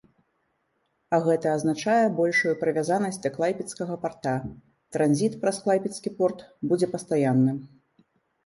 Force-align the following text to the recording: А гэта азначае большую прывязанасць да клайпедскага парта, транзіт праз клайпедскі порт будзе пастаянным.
А 1.17 1.19
гэта 1.27 1.47
азначае 1.57 2.05
большую 2.19 2.53
прывязанасць 2.63 3.21
да 3.25 3.29
клайпедскага 3.35 3.99
парта, 4.07 4.33
транзіт 4.97 5.33
праз 5.45 5.61
клайпедскі 5.67 6.09
порт 6.23 6.39
будзе 6.73 6.87
пастаянным. 6.97 7.57